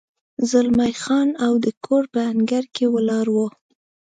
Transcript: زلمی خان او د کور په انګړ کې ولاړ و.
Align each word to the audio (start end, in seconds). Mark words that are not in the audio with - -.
زلمی 0.49 0.93
خان 1.01 1.29
او 1.45 1.53
د 1.65 1.67
کور 1.85 2.03
په 2.13 2.19
انګړ 2.31 2.63
کې 2.75 2.85
ولاړ 2.93 3.25
و. 3.31 3.37